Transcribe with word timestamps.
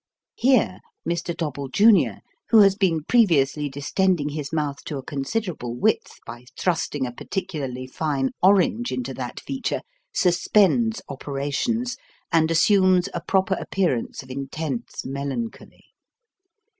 (Here 0.33 0.79
Mr. 1.07 1.37
Dobble, 1.37 1.67
junior, 1.67 2.21
who 2.49 2.61
has 2.61 2.73
been 2.73 3.03
previously 3.03 3.69
distending 3.69 4.29
his 4.29 4.51
mouth 4.51 4.83
to 4.85 4.97
a 4.97 5.03
considerable 5.03 5.75
width, 5.75 6.17
by 6.25 6.45
thrusting 6.57 7.05
a 7.05 7.11
particularly 7.11 7.85
fine 7.85 8.31
orange 8.41 8.91
into 8.91 9.13
that 9.13 9.39
feature, 9.41 9.81
sus 10.11 10.47
pends 10.47 11.03
operations, 11.07 11.97
and 12.31 12.49
assumes 12.49 13.09
a 13.13 13.21
proper 13.21 13.53
appearance 13.59 14.23
of 14.23 14.31
intense 14.31 15.03
melan 15.05 15.49
choly.) 15.49 15.81